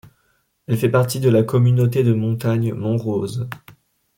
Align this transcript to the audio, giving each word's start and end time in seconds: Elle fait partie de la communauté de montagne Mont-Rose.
Elle 0.65 0.77
fait 0.79 0.89
partie 0.89 1.19
de 1.19 1.29
la 1.29 1.43
communauté 1.43 2.03
de 2.03 2.11
montagne 2.15 2.73
Mont-Rose. 2.73 3.47